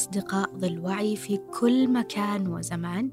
[0.00, 3.10] أصدقاء ظل وعي في كل مكان وزمان.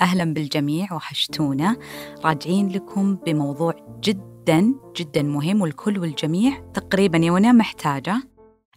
[0.00, 1.76] أهلا بالجميع وحشتونا.
[2.24, 8.22] راجعين لكم بموضوع جدا جدا مهم والكل والجميع تقريبا يونا محتاجة.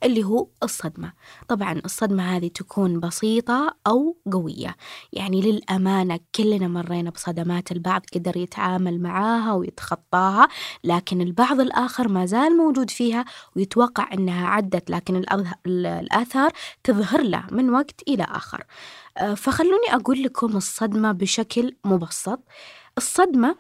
[0.03, 1.13] اللي هو الصدمة.
[1.47, 4.75] طبعا الصدمة هذه تكون بسيطة أو قوية.
[5.13, 10.47] يعني للأمانة كلنا مرينا بصدمات البعض قدر يتعامل معاها ويتخطاها
[10.83, 15.23] لكن البعض الآخر ما زال موجود فيها ويتوقع أنها عدت لكن
[15.65, 16.51] الآثار
[16.83, 18.63] تظهر له من وقت إلى آخر.
[19.17, 22.39] آه، فخلوني أقول لكم الصدمة بشكل مبسط.
[22.97, 23.55] الصدمة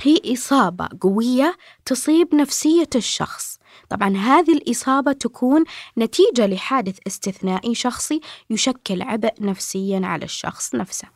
[0.00, 3.53] هي إصابة قوية تصيب نفسية الشخص.
[3.90, 5.64] طبعا هذه الإصابة تكون
[5.98, 8.20] نتيجة لحادث استثنائي شخصي
[8.50, 11.08] يشكل عبء نفسيا على الشخص نفسه.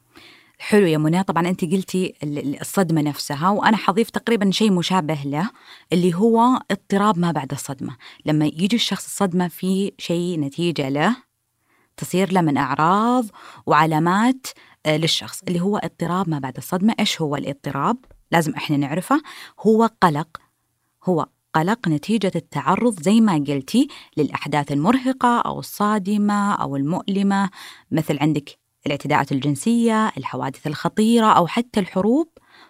[0.59, 1.23] حلو يا منى.
[1.23, 2.15] طبعا أنت قلتي
[2.61, 5.51] الصدمة نفسها وأنا حضيف تقريبا شيء مشابه له
[5.93, 7.97] اللي هو اضطراب ما بعد الصدمة.
[8.27, 11.17] لما يجي الشخص الصدمة في شيء نتيجة له
[11.97, 13.25] تصير له من أعراض
[13.67, 14.47] وعلامات
[14.87, 16.95] آه، للشخص اللي هو اضطراب ما بعد الصدمة.
[17.01, 17.97] إيش هو الاضطراب؟
[18.33, 19.23] لازم إحنا نعرفه.
[19.61, 20.29] هو قلق
[21.05, 27.51] هو قلق نتيجة التعرض زي ما قلتي للأحداث المرهقة أو الصادمة أو المؤلمة
[27.91, 32.29] مثل عندك الاعتداءات الجنسية الحوادث الخطيرة أو حتى الحروب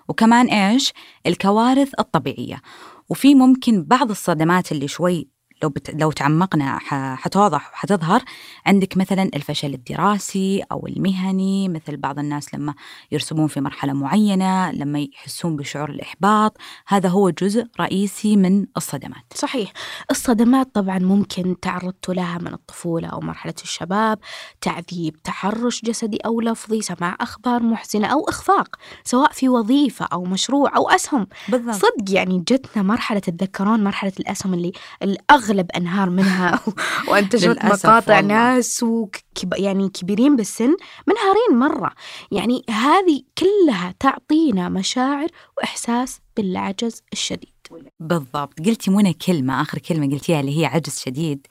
[0.09, 0.93] وكمان إيش؟
[1.27, 2.63] الكوارث الطبيعية.
[3.09, 5.29] وفي ممكن بعض الصدمات اللي شوي
[5.63, 5.91] لو بت...
[5.95, 6.79] لو تعمقنا
[7.17, 8.23] حتوضح وحتظهر
[8.67, 12.75] عندك مثلا الفشل الدراسي أو المهني مثل بعض الناس لما
[13.13, 16.57] يرسمون في مرحلة معينة لما يحسون بشعور الإحباط.
[16.87, 19.25] هذا هو جزء رئيسي من الصدمات.
[19.35, 19.73] صحيح.
[20.11, 24.19] الصدمات طبعا ممكن تعرضت لها من الطفولة أو مرحلة الشباب.
[24.61, 30.77] تعذيب تحرش جسدي أو لفظي سماع أخبار محزنة أو إخفاق سواء في وظيفة أو مشروع
[30.77, 31.27] أو أسهم.
[31.49, 31.75] بالضبط.
[31.75, 36.61] صدق يعني جتنا مرحلة تتذكرون مرحلة الأسهم اللي الاغ أغلب أنهار منها
[37.09, 38.21] وانتشرت مقاطع والله.
[38.21, 40.77] ناس وكب يعني كبيرين بالسن
[41.07, 41.93] منهارين مرة.
[42.33, 47.53] يعني هذه كلها تعطينا مشاعر وإحساس بالعجز الشديد.
[48.01, 48.61] بالضبط.
[48.67, 51.47] قلتي منى كلمة آخر كلمة قلتيها اللي هي عجز شديد.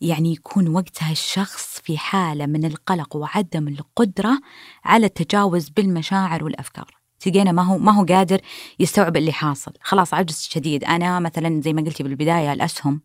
[0.00, 4.38] يعني يكون وقتها الشخص في حالة من القلق وعدم القدرة
[4.84, 6.96] على التجاوز بالمشاعر والأفكار.
[7.20, 8.40] تلقينا ما هو ما هو قادر
[8.78, 9.72] يستوعب اللي حاصل.
[9.80, 10.84] خلاص عجز شديد.
[10.84, 13.00] أنا مثلا زي ما قلتي بالبداية الأسهم.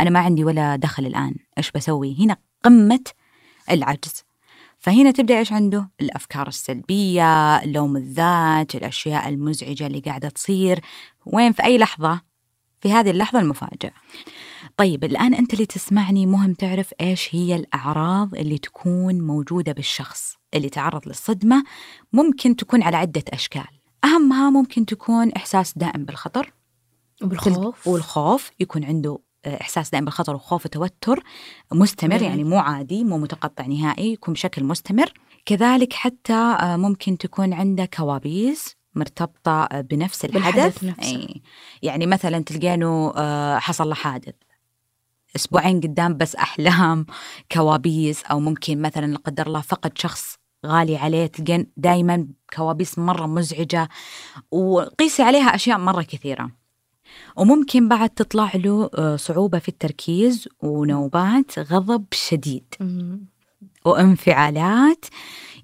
[0.00, 3.04] أنا ما عندي ولا دخل الآن إيش بسوي؟ هنا قمة
[3.70, 4.24] العجز.
[4.78, 10.80] فهنا تبدأ إيش عنده؟ الأفكار السلبية اللوم الذات الأشياء المزعجة اللي قاعدة تصير.
[11.26, 12.20] وين؟ في أي لحظة؟
[12.80, 13.92] في هذه اللحظة المفاجئة
[14.76, 20.68] طيب الآن أنت اللي تسمعني مهم تعرف إيش هي الأعراض اللي تكون موجودة بالشخص اللي
[20.68, 21.64] تعرض للصدمة.
[22.12, 23.68] ممكن تكون على عدة أشكال.
[24.04, 26.52] أهمها ممكن تكون إحساس دائم بالخطر.
[27.22, 27.86] وبالخوف.
[27.86, 31.22] والخوف يكون عنده إحساس دائما بالخطر وخوف وتوتر
[31.72, 35.12] مستمر يعني مو عادي مو متقطع نهائي يكون بشكل مستمر.
[35.46, 40.84] كذلك حتى آه، ممكن تكون عنده كوابيس مرتبطة بنفس الحدث.
[40.84, 41.28] نفسه.
[41.82, 44.34] يعني مثلا تلقينه آه، حصل له حادث.
[45.36, 47.06] أسبوعين قدام بس أحلام
[47.52, 50.36] كوابيس أو ممكن مثلا لا قدر الله فقد شخص
[50.66, 53.88] غالي عليه تلقين دائما كوابيس مرة مزعجة
[54.50, 56.50] وقيسي عليها أشياء مرة كثيرة.
[57.36, 62.74] وممكن بعد تطلع له آه، صعوبة في التركيز ونوبات غضب شديد.
[63.84, 65.04] وانفعالات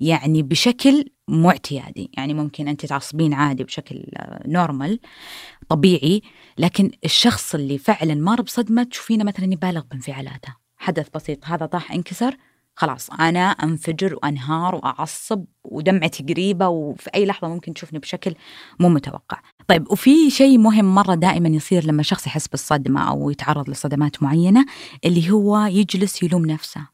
[0.01, 4.05] يعني بشكل مو اعتيادي يعني ممكن أنت تعصبين عادي بشكل
[4.47, 6.23] normal آه، طبيعي
[6.59, 10.57] لكن الشخص اللي فعلا مر بصدمة تشوفينه مثلا يبالغ بانفعالاته.
[10.77, 12.37] حدث بسيط هذا طاح انكسر
[12.77, 18.35] خلاص أنا أنفجر وأنهار وأعصب ودمعتي قريبة وفي أي لحظة ممكن تشوفني بشكل
[18.81, 19.41] مو متوقع.
[19.69, 24.67] طيب وفي شيء مهم مرة دائما يصير لما شخص يحس بالصدمة أو يتعرض لصدمات معينة
[25.05, 26.87] اللي هو يجلس يلوم نفسه.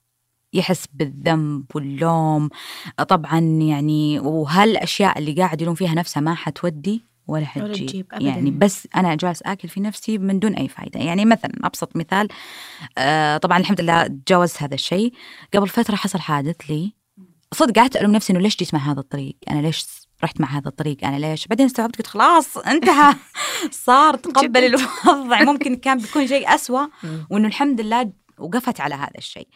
[0.53, 2.48] يحس بالذنب واللوم.
[3.09, 8.07] طبعا يعني وهالأشياء اللي قاعد يلوم فيها نفسه ما حتودي؟ ولا حتجيب.
[8.13, 12.28] يعني بس أنا جالس آكل في نفسي من دون أي فائده يعني مثلا أبسط مثال
[12.98, 15.13] آه طبعا الحمد لله تجاوزت هذا الشيء.
[15.54, 16.92] قبل فترة حصل حادث لي.
[17.54, 19.86] صدق قعدت ألوم نفسي إنه ليش جيت مع هذا الطريق؟ أنا ليش
[20.24, 23.15] رحت مع هذا الطريق؟ أنا ليش؟ بعدين استوعبت قلت خلاص انتهى.
[23.71, 25.42] صار تقبل الوضع.
[25.42, 26.86] ممكن كان بيكون شيء أسوأ
[27.30, 29.48] وإنه الحمد لله وقفت على هذا الشيء.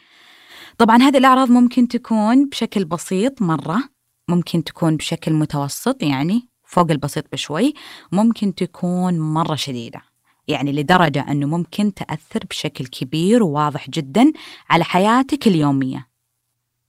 [0.78, 3.82] طبعا هذه الأعراض ممكن تكون بشكل بسيط مرة
[4.28, 6.48] ممكن تكون بشكل متوسط يعني.
[6.76, 7.74] فوق البسيط بشوي
[8.12, 10.02] ممكن تكون مرة شديدة.
[10.48, 14.32] يعني لدرجة أنه ممكن تأثر بشكل كبير وواضح جدا
[14.70, 16.08] على حياتك اليومية.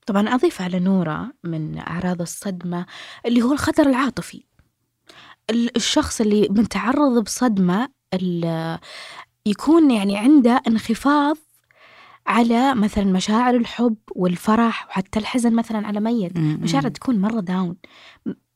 [0.06, 2.86] طبعا أضيف على نورة من أعراض الصدمة
[3.26, 4.44] اللي هو الخطر العاطفي.
[5.50, 7.90] الشخص اللي متعرض بصدمة
[9.46, 11.38] يكون يعني عنده انخفاض
[12.28, 16.38] على مثلا مشاعر الحب والفرح وحتى الحزن مثلا على ميت.
[16.38, 17.76] مشاعر تكون مرة داون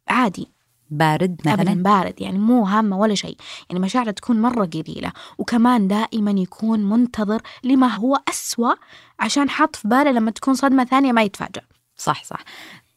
[0.07, 0.48] عادي.
[0.91, 3.38] بارد ابدا مثلا بارد يعني مو هامة ولا شيء.
[3.69, 8.73] يعني مشاعره تكون مرة قليلة وكمان دائما يكون منتظر لما هو أسوأ
[9.19, 11.61] عشان حاط في باله لما تكون صدمة ثانية ما يتفاجأ.
[11.97, 12.39] صح صح.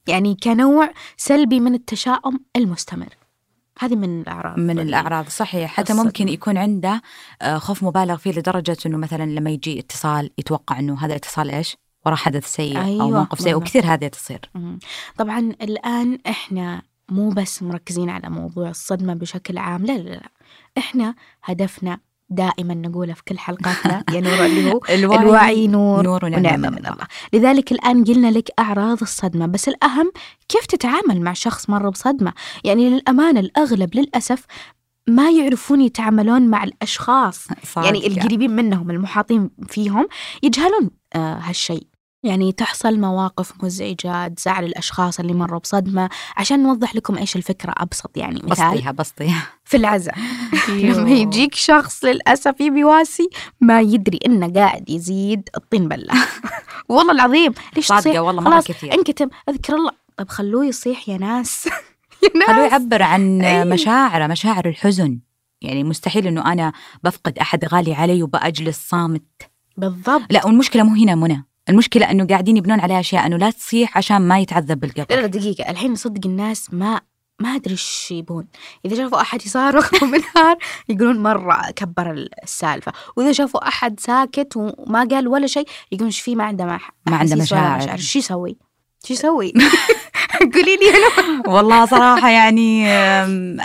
[0.06, 3.08] يعني كنوع سلبي من التشاؤم المستمر.
[3.78, 4.58] هذه من الأعراض.
[4.58, 5.70] من الأعراض صحيح.
[5.70, 6.04] حتى الصدمة.
[6.04, 7.02] ممكن يكون عنده
[7.42, 11.76] آه، خوف مبالغ فيه لدرجة أنه مثلا لما يجي اتصال يتوقع أنه هذا الاتصال إيش؟
[12.06, 13.54] وراه حدث سيء أيوة، موقف سيء.
[13.54, 14.50] وكثير هذه تصير.
[15.18, 20.28] طبعا الآن إحنا مو بس مركزين على موضوع الصدمة بشكل عام لا لا لا
[20.78, 21.14] إحنا
[21.44, 21.98] هدفنا
[22.30, 24.72] دائما نقوله في كل حلقاتنا يا نور اللي
[25.06, 27.06] هو الوعي نور نور ونعمة من الله.
[27.32, 30.12] لذلك الآن قلنا لك أعراض الصدمة بس الأهم
[30.48, 32.32] كيف تتعامل مع شخص مر بصدمة؟
[32.64, 34.44] يعني للأمانة الأغلب للأسف
[35.08, 37.46] ما يعرفون يتعاملون مع الأشخاص.
[37.76, 40.08] يعني القريبين منهم المحاطين فيهم
[40.42, 41.86] يجهلون آه هالشيء.
[42.24, 46.10] يعني تحصل مواقف مزعجة تزعل الأشخاص اللي مروا بصدمة.
[46.36, 48.70] عشان نوضح لكم إيش الفكرة أبسط يعني مثال.
[48.70, 50.14] بسطيها بسطيها في العزاء
[50.68, 53.28] لما يجيك شخص للأسف يبي واسي
[53.60, 56.14] ما يدري إنه قاعد يزيد الطين بلة.
[56.88, 58.94] والله العظيم ليش تصيح؟ صادقة والله مرة كثير.
[58.94, 59.28] انكتم.
[59.48, 59.90] أذكر الله.
[60.16, 61.66] طب خلوه يصيح يا ناس.
[62.22, 63.64] يا خلوه ناس يعبر عن أي.
[63.64, 65.18] مشاعره مشاعر الحزن.
[65.62, 66.72] يعني مستحيل إنه أنا
[67.04, 69.50] بفقد أحد غالي علي وبأجلس صامت.
[69.76, 70.22] بالضبط.
[70.30, 74.16] لا والمشكلة مو هنا منى المشكلة إنه قاعدين يبنون عليها أشياء إنه لا تصيح عشان
[74.22, 75.70] ما يتعذب لا لا بالقبر دقيقة.
[75.70, 77.00] الحين صدق الناس ما
[77.40, 78.46] ما أدري إيش يبون.
[78.84, 80.56] إذا شافوا أحد يصارخ ومنهار
[80.88, 82.92] يقولون مرة كبر السالفة.
[83.16, 87.16] وإذا شافوا أحد ساكت وما قال ولا شيء يقولون إيش فيه ما عنده ما, ما
[87.16, 87.96] عنده مشاعر.
[87.96, 88.56] شو يسوي؟
[89.04, 89.52] شو يسوي؟
[90.54, 91.42] قولي لي أنا.
[91.46, 92.88] والله صراحة يعني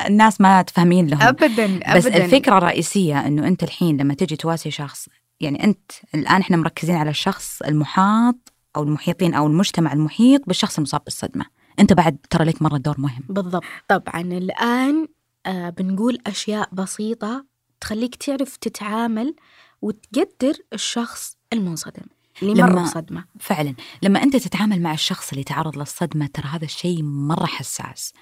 [0.08, 1.22] الناس ما تفهمين لهم.
[1.22, 2.26] ابدا بس ابدا.
[2.26, 5.10] الفكرة الرئيسية إنه أنت الحين لما تجي تواسي شخص
[5.42, 11.02] يعني أنت الآن إحنا مركزين على الشخص المحاط أو المحيطين أو المجتمع المحيط بالشخص المصاب
[11.04, 11.46] بالصدمة.
[11.80, 13.24] أنت بعد ترى لك مرة دور مهم.
[13.30, 13.64] بالضبط.
[13.88, 15.08] طبعا الآن
[15.46, 17.46] آه بنقول أشياء بسيطة
[17.82, 19.36] تخليك تعرف تتعامل
[19.82, 22.04] وتقدر الشخص المنصدم
[22.42, 23.24] اللي مر بصدمة.
[23.40, 23.74] فعلا.
[24.04, 28.14] لما أنت تتعامل مع الشخص اللي تعرض للصدمة ترى هذا الشيء مرة حساس.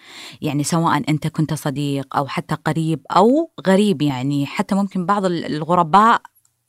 [0.41, 5.45] يعني سواء أنت كنت صديق أو حتى قريب أو غريب يعني حتى ممكن بعض ال-
[5.45, 6.21] الغرباء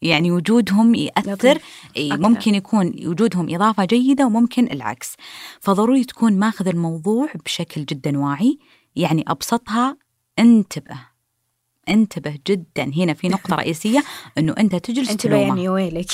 [0.03, 1.59] يعني وجودهم أكثر.
[1.99, 5.15] ممكن يكون وجودهم إضافة جيدة وممكن العكس.
[5.61, 8.59] فضروري تكون ماخذ الموضوع بشكل جدا واعي
[8.97, 9.97] يعني أبسطها
[10.39, 11.09] انتبه
[11.89, 12.93] انتبه جدا.
[12.97, 14.05] هنا في نقطة رئيسية
[14.39, 15.37] إنه أنت تجلس انتبه.
[15.37, 16.11] يعني ويلك؟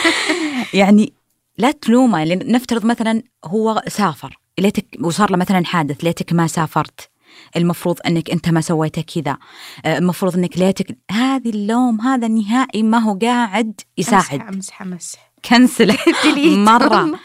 [0.74, 1.12] يعني
[1.58, 7.10] لا تلومه نفترض مثلا هو سافر ليتك وصار له مثلا حادث ليتك ما سافرت.
[7.56, 9.38] المفروض أنك أنت ما سويت كذا.
[9.84, 14.40] آه، المفروض أنك ليتك هذه اللوم هذا نهائي ما هو قاعد يساعد.
[14.40, 15.96] امسح امسح cancel.
[16.72, 17.18] مرة.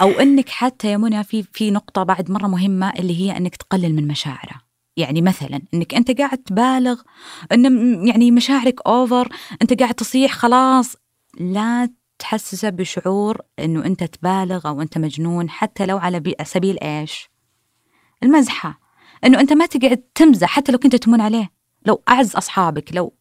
[0.00, 3.94] أو أنك حتى يا منى في في نقطة بعد مرة مهمة اللي هي أنك تقلل
[3.96, 4.60] من مشاعره.
[4.96, 7.00] يعني مثلا أنك أنت قاعد تبالغ
[7.52, 7.64] أن
[8.08, 9.28] يعني مشاعرك over
[9.62, 10.96] أنت قاعد تصيح خلاص.
[11.40, 11.88] لا
[12.18, 17.30] تحسسه بشعور إنه أنت تبالغ أو أنت مجنون حتى لو على بي- سبيل إيش؟
[18.22, 18.79] المزحة.
[19.24, 21.50] إنه أنت ما تقعد تمزح حتى لو كنت تمون عليه.
[21.86, 23.14] لو أعز أصحابك لو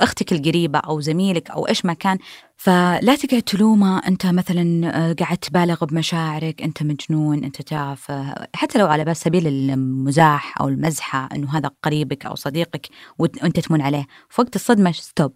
[0.00, 2.18] أختك القريبة أو زميلك أو إيش ما كان
[2.56, 3.98] فلا تقعد تلومه.
[3.98, 8.34] أنت مثلا آه، قاعد تبالغ بمشاعرك أنت مجنون أنت تافه.
[8.54, 12.88] حتى لو على بس سبيل المزاح أو المزحة إنه هذا قريبك أو صديقك
[13.18, 14.06] وأنت تمون عليه.
[14.28, 15.32] في وقت الصدمة ستوب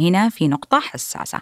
[0.00, 1.40] هنا في نقطة حساسة.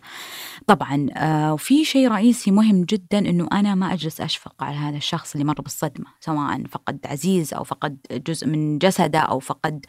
[0.66, 5.32] طبعا آه، وفي شيء رئيسي مهم جدا إنه أنا ما أجلس أشفق على هذا الشخص
[5.32, 9.86] اللي مر بالصدمة سواء فقد عزيز أو فقد جزء من جسده أو فقد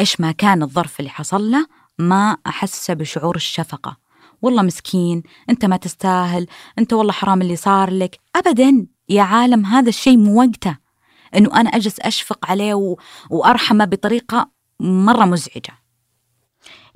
[0.00, 1.66] إيش ما كان الظرف اللي حصل له
[1.98, 3.96] ما احسسه بشعور الشفقة.
[4.42, 6.46] والله مسكين أنت ما تستاهل
[6.78, 8.18] أنت والله حرام اللي صار لك.
[8.36, 10.76] ابدا يا عالم هذا الشيء مو وقته.
[11.36, 12.96] إنه أنا أجلس أشفق عليه و...
[13.30, 14.50] وأرحمه بطريقة
[14.80, 15.77] مرة مزعجة.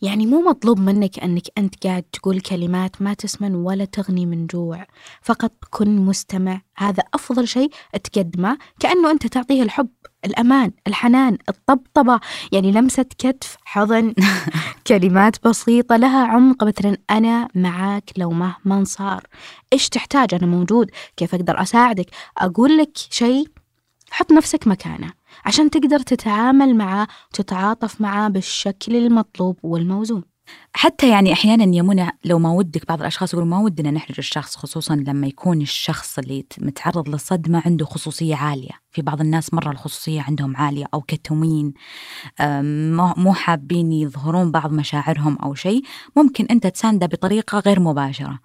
[0.03, 4.87] يعني مو مطلوب منك أنك أنت قاعد تقول كلمات ما تسمن ولا تغني من جوع.
[5.23, 6.61] فقط كن مستمع.
[6.77, 7.71] هذا أفضل شيء
[8.05, 9.89] تقدمه كأنه أنت تعطيه الحب
[10.25, 12.21] الأمان الحنان الطبطبة.
[12.53, 14.15] يعني لمسة كتف حضن
[14.87, 16.65] كلمات بسيطة لها عمق.
[16.65, 19.27] مثلا أنا معاك لو مهما صار.
[19.73, 20.91] إيش تحتاج؟ أنا موجود.
[21.17, 22.07] كيف أقدر أساعدك؟
[22.39, 23.49] أقول لك شيء.
[24.11, 25.13] حط نفسك مكانه.
[25.45, 30.23] عشان تقدر تتعامل معاه وتتعاطف معاه بالشكل المطلوب والموزون
[30.73, 34.57] حتى يعني أحيانا يا منى لو ما ودك بعض الأشخاص يقولوا ما ودنا نحرج الشخص
[34.57, 40.21] خصوصا لما يكون الشخص اللي متعرض للصدمه عنده خصوصية عالية، في بعض الناس مرة الخصوصية
[40.21, 41.75] عندهم عالية أو كتومين
[43.17, 45.83] مو حابين يظهرون بعض مشاعرهم أو شيء،
[46.17, 48.39] ممكن أنت تسانده بطريقة غير مباشرة.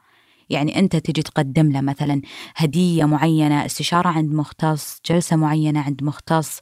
[0.50, 2.22] يعني أنت تجي تقدم له مثلا
[2.56, 6.60] هدية معينة استشارة عند مختص جلسة معينة عند مختص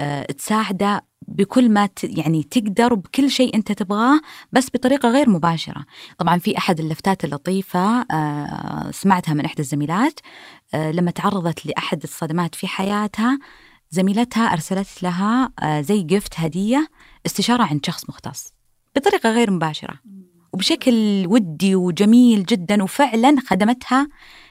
[0.00, 4.20] أه، تساعده بكل ما يعني تقدر بكل شيء أنت تبغاه
[4.52, 5.84] بس بطريقة غير مباشرة.
[6.18, 10.20] طبعا في أحد اللفتات اللطيفة أه، سمعتها من إحدى الزميلات
[10.74, 13.38] أه، لما تعرضت لأحد الصدمات في حياتها
[13.90, 16.88] زميلتها أرسلت لها زي جفت هدية
[17.26, 18.52] استشارة عند شخص مختص
[18.96, 19.94] بطريقة غير مباشرة.
[20.56, 24.08] وبشكل ودي وجميل جدا وفعلا خدمتها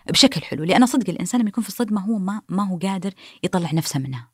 [0.09, 0.63] بشكل حلو.
[0.63, 4.29] لأن صدق الإنسان لما يكون في الصدمة هو ما, ما هو قادر يطلع نفسه منها.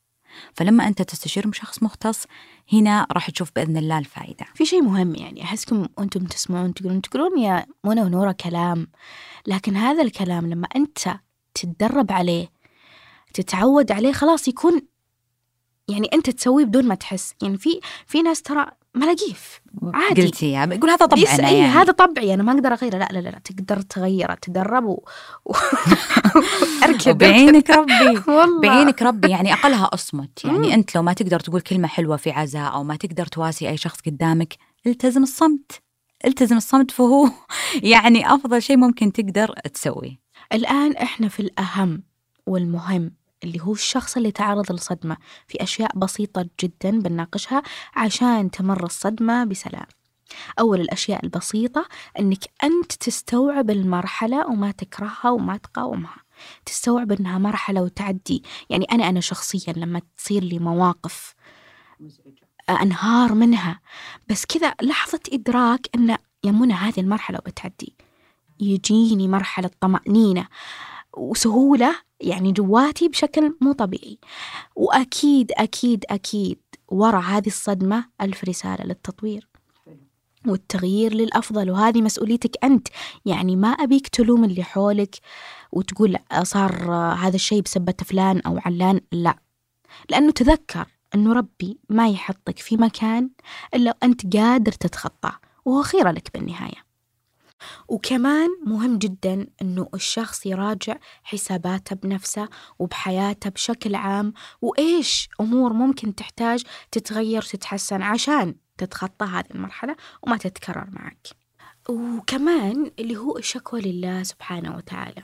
[0.54, 2.26] فلما أنت تستشير شخص مختص
[2.74, 4.46] هنا راح تشوف بإذن الله الفائدة.
[4.56, 8.88] في شيء مهم يعني أحسكم وأنتم تسمعون تقولون تقولون يا منى ونورة كلام.
[9.48, 11.00] لكن هذا الكلام لما أنت
[11.54, 12.48] تتدرب عليه
[13.34, 14.82] تتعود عليه خلاص يكون
[15.92, 17.34] يعني أنت تسويه بدون ما تحس.
[17.42, 19.62] يعني في في ناس ترى ملاقيف
[19.94, 20.22] عادي.
[20.22, 21.62] قلتي يا يقول هذا طبعي أنا يعني.
[21.62, 22.98] هذا طبعي أنا ما أقدر أغيره.
[22.98, 23.40] لا لا لا, لا.
[23.44, 25.04] تقدر تغيره تدرب و...
[25.46, 25.54] و...
[26.84, 28.22] اركب بعينك ربي.
[28.28, 28.62] والله.
[28.62, 29.30] بعينك ربي.
[29.30, 30.46] يعني أقلها أصمت.
[30.46, 33.78] يعني أنت لو ما تقدر تقول كلمة حلوة في عزاء أو ما تقدر تواسي أي
[33.78, 34.54] شخص قدامك
[34.88, 35.72] التزم الصمت.
[36.26, 37.30] التزم الصمت فهو
[37.94, 40.20] يعني أفضل شيء ممكن تقدر تسويه.
[40.54, 42.04] الآن إحنا في الأهم
[42.48, 43.12] والمهم.
[43.44, 45.18] اللي هو الشخص اللي تعرض للصدمة
[45.48, 47.64] في أشياء بسيطة جدا بنناقشها
[47.96, 49.86] عشان تمر الصدمة بسلام.
[50.60, 51.88] أول الأشياء البسيطة
[52.20, 56.16] أنك أنت تستوعب المرحلة وما تكرهها وما تقاومها.
[56.66, 58.44] تستوعب أنها مرحلة وتعدي.
[58.70, 61.36] يعني أنا أنا شخصيا لما تصير لي مواقف
[62.70, 63.80] أنهار منها.
[64.30, 67.96] بس كذا لحظة إدراك أن يا منى هذه المرحلة وبتعدي.
[68.60, 70.48] يجيني مرحلة طمأنينة
[71.18, 74.18] وسهولة يعني جواتي بشكل مو طبيعي.
[74.76, 79.48] وأكيد أكيد أكيد ورا هذه الصدمة ألف رسالة للتطوير
[80.48, 81.72] والتغيير للأفضل.
[81.72, 82.88] وهذه مسؤوليتك أنت.
[83.26, 85.16] يعني ما أبيك تلوم اللي حولك
[85.72, 89.02] وتقول صار هذا الشيء بسبة فلان أو علان.
[89.12, 89.36] لا.
[90.10, 90.86] لأنه تذكر
[91.16, 93.30] أنه ربي ما يحطك في مكان
[93.76, 95.40] إلا أنت قادر تتخطاه.
[95.66, 96.91] وهو خير لك بالنهاية.
[97.88, 102.50] وكمان مهم جدا أنه الشخص يراجع حساباته بنفسه
[102.80, 110.88] وبحياته بشكل عام وإيش أمور ممكن تحتاج تتغير وتتحسن عشان تتخطى هذه المرحلة وما تتكرر
[110.92, 111.28] معك.
[111.90, 115.24] وكمان اللي هو الشكوى لله سبحانه وتعالى.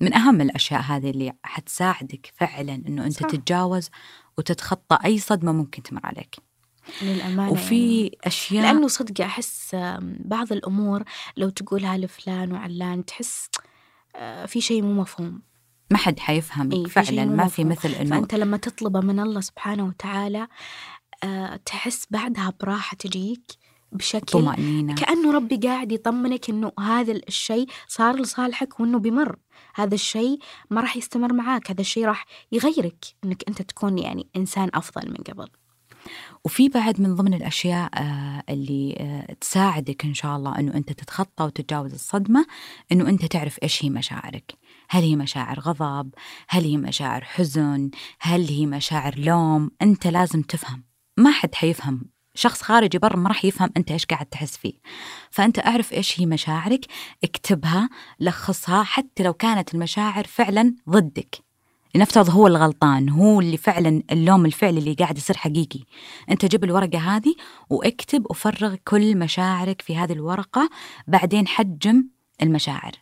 [0.00, 3.28] من أهم الأشياء هذه اللي حتساعدك فعلا أنه أنت صح.
[3.28, 3.90] تتجاوز
[4.38, 6.36] وتتخطى أي صدمة ممكن تمر عليك.
[7.02, 8.18] للأمانة وفي يعني.
[8.24, 11.02] أشياء لأنه صدق أحس بعض الأمور
[11.36, 13.48] لو تقولها لفلان وعلان تحس
[14.16, 15.42] آه، في شيء مو مفهوم.
[15.90, 19.84] ما حد حيفهم إيه فعلا ما في مثل إنه فأنت لما تطلبه من الله سبحانه
[19.84, 20.48] وتعالى
[21.24, 23.42] أه تحس بعدها براحة تجيك
[23.92, 24.94] بشكل طمأنينة.
[24.94, 29.36] كأنه ربي قاعد يطمنك إنه هذا الشيء صار لصالحك وإنه بمر.
[29.74, 30.38] هذا الشيء
[30.70, 31.70] ما راح يستمر معاك.
[31.70, 35.48] هذا الشيء راح يغيرك إنك أنت تكون يعني إنسان أفضل من قبل.
[36.44, 41.44] وفي بعد من ضمن الأشياء آه، اللي آه، تساعدك إن شاء الله أنه أنت تتخطى
[41.44, 42.46] وتتجاوز الصدمة
[42.92, 44.54] أنه أنت تعرف إيش هي مشاعرك.
[44.88, 46.10] هل هي مشاعر غضب؟
[46.48, 50.84] هل هي مشاعر حزن؟ هل هي مشاعر لوم؟ أنت لازم تفهم.
[51.16, 52.02] ما حد حيفهم.
[52.34, 54.74] شخص خارجي برا ما راح يفهم أنت إيش قاعد تحس فيه.
[55.30, 56.86] فأنت أعرف إيش هي مشاعرك
[57.24, 57.88] اكتبها
[58.20, 61.46] لخصها حتى لو كانت المشاعر فعلا ضدك.
[61.96, 65.80] لنفترض هو الغلطان هو اللي فعلا اللوم الفعلي اللي قاعد يصير حقيقي.
[66.30, 67.34] أنت جيب الورقة هذه
[67.70, 70.70] واكتب وفرغ كل مشاعرك في هذه الورقة
[71.06, 72.08] بعدين حجم
[72.42, 72.92] المشاعر.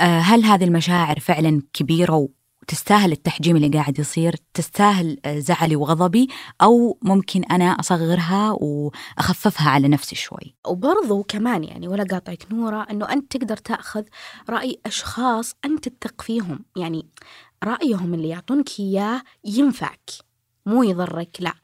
[0.00, 2.28] آه، هل هذه المشاعر فعلا كبيرة
[2.62, 6.28] وتستاهل التحجيم اللي قاعد يصير تستاهل آه، زعلي وغضبي
[6.62, 13.12] أو ممكن أنا أصغرها وأخففها على نفسي شوي؟ وبرضو كمان يعني ولا قاطعك نورة أنه
[13.12, 14.02] أنت تقدر تأخذ
[14.50, 16.64] رأي أشخاص أنت تثق فيهم.
[16.76, 17.06] يعني
[17.64, 20.10] رأيهم اللي يعطونك إياه ينفعك
[20.66, 21.54] مو يضرك لا.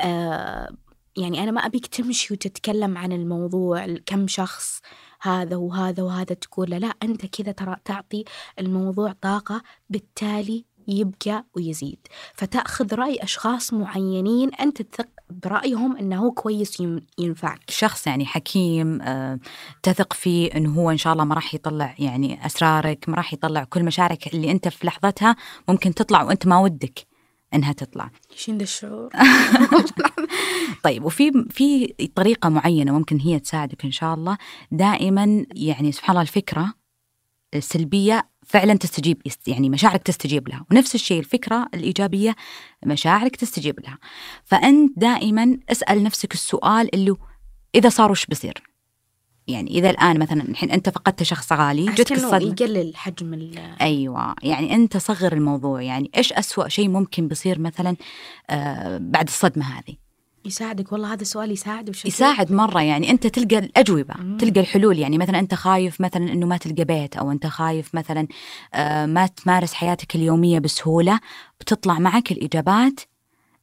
[0.00, 0.76] آه
[1.16, 4.80] يعني أنا ما أبيك تمشي وتتكلم عن الموضوع كم شخص
[5.20, 8.24] هذا وهذا وهذا تقول لا أنت كذا ترى تعطي
[8.58, 11.98] الموضوع طاقة بالتالي يبقى ويزيد.
[12.34, 16.82] فتأخذ رأي أشخاص معينين أنت تثق برأيهم أنه هو كويس
[17.18, 17.60] ينفعك.
[17.68, 19.38] شخص يعني حكيم أه
[19.82, 23.64] تثق فيه أنه هو إن شاء الله ما راح يطلع يعني أسرارك ما راح يطلع
[23.64, 25.36] كل مشاعرك اللي أنت في لحظتها
[25.68, 27.06] ممكن تطلع وأنت ما ودك
[27.54, 28.10] إنها تطلع.
[28.32, 29.08] إيش ذا الشعور؟
[30.84, 34.38] طيب وفي في طريقة معينة ممكن هي تساعدك إن شاء الله.
[34.70, 36.74] دائما يعني سبحان الله الفكرة
[37.54, 40.64] السلبيه فعلا تستجيب يعني مشاعرك تستجيب لها.
[40.70, 42.36] ونفس الشيء الفكرة الإيجابية
[42.86, 43.98] مشاعرك تستجيب لها.
[44.44, 47.16] فأنت دائما اسأل نفسك السؤال اللي
[47.74, 48.62] إذا صار وش بصير؟
[49.46, 54.34] يعني إذا الآن مثلا الحين أنت فقدت شخص غالي جتك الصدمه يقلل حجم أيوه.
[54.42, 55.82] يعني أنت صغر الموضوع.
[55.82, 57.96] يعني إيش أسوأ شيء ممكن بيصير مثلا
[58.50, 60.03] آه بعد الصدمة هذه؟
[60.46, 60.92] يساعدك.
[60.92, 63.10] والله هذا السؤال يساعد وش يساعد مرة يعني.
[63.10, 64.36] أنت تلقى الأجوبة مم.
[64.36, 64.98] تلقى الحلول.
[64.98, 68.26] يعني مثلا أنت خايف مثلا إنه ما تلقى بيت أو أنت خايف مثلا
[68.74, 71.20] آه ما تمارس حياتك اليومية بسهولة.
[71.60, 73.00] بتطلع معك الإجابات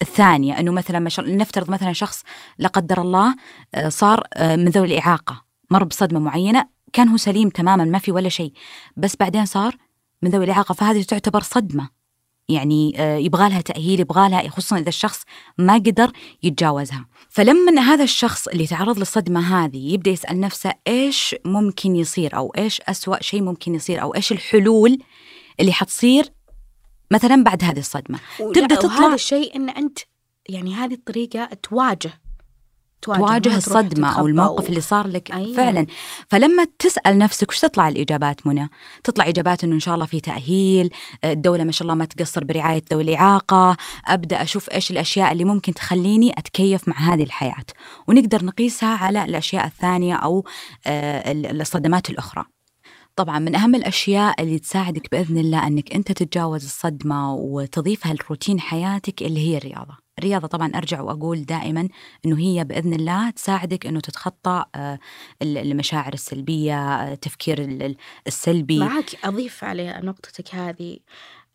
[0.01, 2.23] الثانية إنه مثلا نفترض مثلا شخص
[2.57, 3.35] لا قدر الله
[3.75, 8.11] آه صار آه من ذوي الإعاقة مر بصدمة معينة كان هو سليم تماما ما في
[8.11, 8.53] ولا شيء
[8.97, 9.75] بس بعدين صار
[10.21, 10.73] من ذوي الإعاقة.
[10.73, 12.00] فهذه تعتبر صدمة.
[12.49, 15.23] يعني آه، يبغى لها تأهيل يبغى لها خصوصا إذا الشخص
[15.57, 16.11] ما قدر
[16.43, 17.05] يتجاوزها.
[17.29, 22.81] فلما هذا الشخص اللي تعرض للصدمة هذه يبدأ يسأل نفسه إيش ممكن يصير أو إيش
[22.81, 24.97] أسوأ شيء ممكن يصير أو إيش الحلول
[25.59, 26.25] اللي حتصير
[27.11, 28.19] مثلا بعد هذه الصدمة.
[28.37, 29.99] تبدأ تطلع هذا الشيء أن أنت
[30.49, 32.20] يعني هذه الطريقة تواجه
[33.01, 35.31] تواجه, تواجه الصدمة أو الموقف اللي صار لك.
[35.31, 35.55] أيوة.
[35.55, 35.85] فعلا.
[36.29, 38.69] فلما تسأل نفسك وش تطلع الإجابات منى؟
[39.03, 40.89] تطلع إجابات أنه إن شاء الله في تأهيل
[41.23, 43.77] الدولة ما شاء الله ما تقصر برعاية ذوي الإعاقة
[44.07, 47.65] أبدأ أشوف إيش الأشياء اللي ممكن تخليني أتكيف مع هذه الحياة.
[48.07, 50.45] ونقدر نقيسها على الأشياء الثانية أو
[50.87, 52.45] آه، الصدمات الأخرى.
[53.15, 59.21] طبعا من أهم الأشياء اللي تساعدك بإذن الله أنك أنت تتجاوز الصدمة وتضيفها لروتين حياتك
[59.21, 59.97] اللي هي الرياضة.
[60.21, 61.89] الرياضة طبعا أرجع وأقول دائما
[62.25, 64.99] أنه هي بإذن الله تساعدك أنه تتخطى آه،
[65.41, 67.57] المشاعر السلبية التفكير
[68.27, 68.79] السلبي.
[68.79, 70.97] معك أضيف على نقطتك هذه.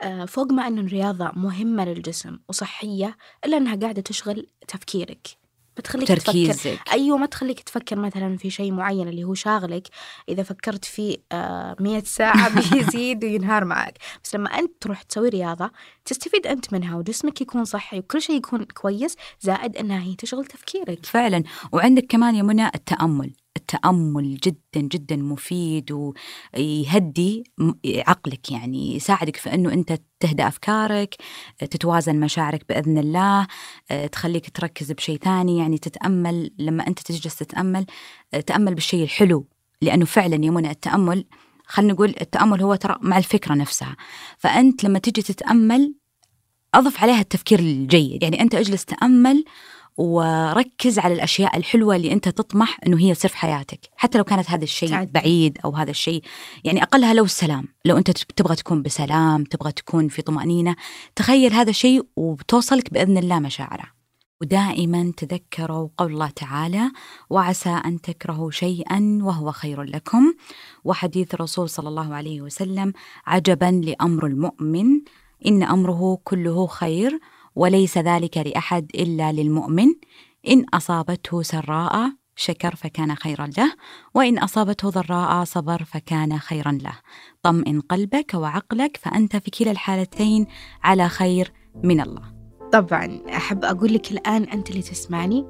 [0.01, 5.46] آه، فوق ما أن الرياضة مهمة للجسم وصحية إلا أنها قاعدة تشغل تفكيرك.
[5.77, 9.89] بتخليك تركيزك تفكر أيوه ما تخليك تفكر مثلا في شيء معين اللي هو شاغلك.
[10.29, 13.99] إذا فكرت فيه آه مية ساعة بيزيد وينهار معك.
[14.25, 15.71] بس لما أنت تروح تسوي رياضة
[16.05, 21.07] تستفيد أنت منها وجسمك يكون صحي وكل شيء يكون كويس زائد أنها هي تشغل تفكيرك.
[21.07, 21.43] فعلا.
[21.73, 23.33] وعندك كمان يا منى التأمل.
[23.75, 26.13] التأمل جدا جدا مفيد
[26.55, 27.45] ويهدي
[27.87, 31.15] عقلك يعني يساعدك في أنه أنت تهدى أفكارك
[31.59, 33.47] تتوازن مشاعرك بإذن الله
[34.13, 37.87] تخليك تركز بشيء ثاني يعني تتأمل لما أنت تجلس تتأمل
[38.47, 39.47] تأمل بالشيء الحلو
[39.83, 41.25] لأنه فعلا يا منى التأمل
[41.67, 43.97] خلينا نقول التأمل هو ترى مع الفكرة نفسها.
[44.39, 45.95] فأنت لما تجي تتأمل
[46.75, 49.45] أضف عليها التفكير الجيد يعني أنت اجلس تأمل
[49.97, 54.51] وركز على الأشياء الحلوة اللي أنت تطمح إنه هي تصير في حياتك حتى لو كانت
[54.51, 56.23] هذا الشيء بعيد أو هذا الشيء
[56.65, 60.77] يعني أقلها لو السلام لو أنت تبغى تكون بسلام تبغى تكون في طمأنينة
[61.17, 63.97] تخيل هذا الشيء وبتوصلك بإذن الله مشاعره.
[64.41, 66.91] ودائما تذكروا قول الله تعالى
[67.31, 70.35] وعسى أن تكرهوا شيئا وهو خير لكم.
[70.85, 72.93] وحديث الرسول صلى الله عليه وسلم
[73.27, 74.87] عجبا لأمر المؤمن
[75.47, 77.21] إن أمره كله خير
[77.57, 79.87] وليس ذلك لأحد إلا للمؤمن.
[80.49, 83.73] إن أصابته سراء شكر فكان خيرا له
[84.15, 86.99] وإن أصابته ضراء صبر فكان خيرا له.
[87.43, 90.47] طمئن قلبك وعقلك فأنت في كلا الحالتين
[90.83, 91.53] على خير
[91.85, 92.37] من الله.
[92.73, 95.47] طبعا أحب أقول لك الآن أنت اللي تسمعني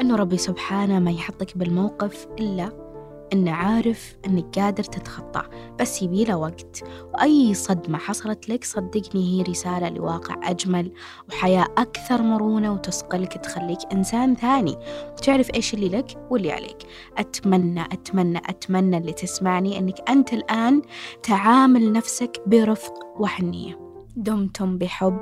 [0.00, 2.85] انه ربي سبحانه ما يحطك بالموقف إلا
[3.32, 5.42] إنه عارف إنك قادر تتخطى
[5.80, 6.84] بس يبي له وقت.
[7.14, 10.92] وأي صدمة حصلت لك صدقني هي رسالة لواقع أجمل
[11.28, 14.76] وحياة أكثر مرونة وتصقلك تخليك إنسان ثاني.
[15.12, 16.78] وتعرف إيش اللي لك واللي عليك.
[17.18, 20.82] أتمنى أتمنى أتمنى اللي تسمعني إنك أنت الآن
[21.22, 23.78] تعامل نفسك برفق وحنية.
[24.16, 25.18] دمتم بحب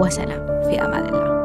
[0.00, 0.46] وسلام.
[0.62, 1.37] في أمان الله.